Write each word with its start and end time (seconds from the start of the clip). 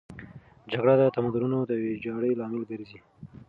جګړه 0.71 0.93
د 0.97 1.03
تمدنونو 1.15 1.59
د 1.65 1.71
ویجاړۍ 1.83 2.31
لامل 2.39 2.63
ګرځي. 2.71 2.99